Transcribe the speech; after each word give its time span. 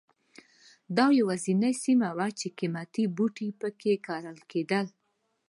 دا 0.97 1.05
یوازینۍ 1.19 1.73
سیمه 1.83 2.09
وه 2.17 2.27
چې 2.39 2.47
قیمتي 2.59 3.03
بوټي 3.15 3.49
په 3.59 3.67
کې 3.79 3.93
کرل 4.07 4.39
کېدل. 4.51 4.85